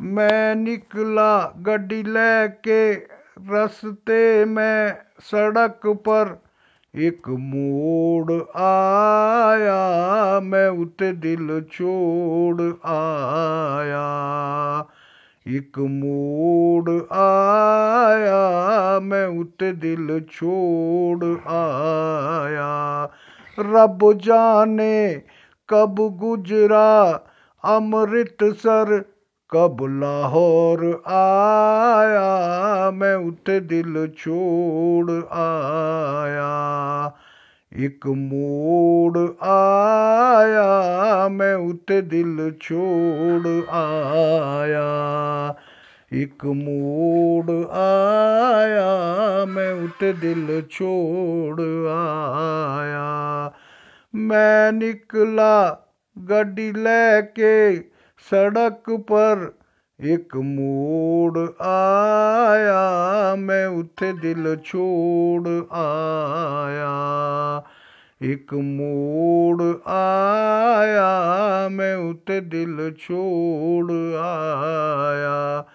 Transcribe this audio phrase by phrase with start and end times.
[0.00, 2.94] मैं निकला गड्डी लेके,
[3.50, 6.42] रस्ते में सड़क पर
[6.96, 14.04] एक मोड़ आया, मैं उते दिल छोड़ आया।
[15.48, 23.04] एक मोड़ आया, मैं उते दिल छोड़ आया।
[23.60, 25.22] रब जाने
[25.68, 27.20] कब गुजरा,
[27.64, 29.04] अमृतसर
[29.52, 36.50] कब लाहौर आया, मैं उते दिल छोड़ आया।
[37.76, 44.90] एक मोड़ आया, मैं उते दिल छोड़ आया।
[46.12, 48.90] एक मोड़ आया,
[49.46, 53.52] मैं उते दिल छोड़ आया।
[54.14, 55.86] मैं निकला
[56.18, 57.76] गड्डी लेके
[58.20, 59.58] सड़क पर
[60.00, 62.82] एक मोड़ आया,
[63.36, 66.90] मैं उथे दिल छोड़ आया।
[68.22, 71.10] एक मोड़ आया,
[71.68, 75.66] मैं उते दिल छोड़ आया।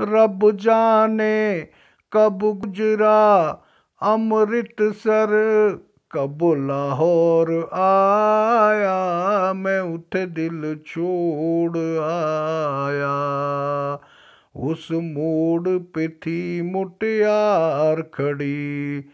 [0.00, 1.68] रब जाने
[2.12, 3.48] कब गुजरा,
[4.02, 5.32] अमृतसर
[6.14, 13.12] कब लाहौर आया, मैं उठे दिल छोड़ आया।
[14.56, 19.04] उस मोड़ पे थी मुटियार खड़ी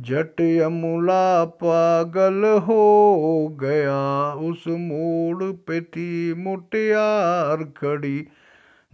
[0.00, 8.26] जट यमुला पागल हो गया। उस मोड़ पे थी मुटियार खड़ी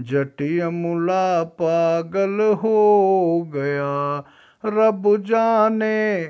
[0.01, 4.19] जट यमुला पागल हो गया।
[4.65, 6.25] रब जाने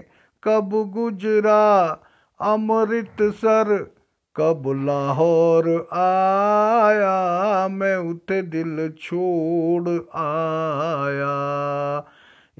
[0.49, 1.99] कब गुजरा
[2.41, 3.95] अमृतसर
[4.37, 11.35] कब लाहौर आया मैं उते दिल छोड़ आया।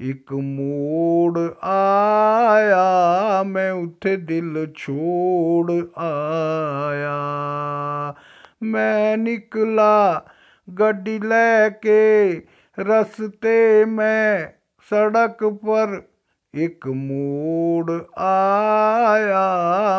[0.01, 7.15] एक मोड़ आया मैं उते दिल छोड़ आया।
[8.63, 10.25] मैं निकला
[10.69, 12.33] गड्डी लेके,
[12.79, 14.53] रस्ते में
[14.89, 16.09] सड़क पर
[16.53, 19.41] एक मोड़ आया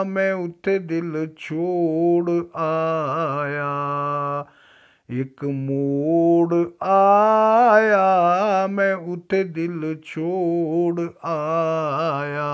[0.05, 2.31] मैं उते दिल छोड़
[2.61, 3.69] आया
[5.11, 6.55] एक मोड़
[6.89, 11.01] आया मैं उते दिल छोड़
[11.31, 12.51] आया